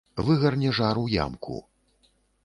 [0.27, 1.59] Выгарне жар у ямку.